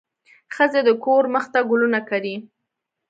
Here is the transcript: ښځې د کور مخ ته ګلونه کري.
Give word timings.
ښځې 0.55 0.81
د 0.87 0.89
کور 1.03 1.23
مخ 1.33 1.45
ته 1.53 1.59
ګلونه 1.69 1.99
کري. 2.09 2.35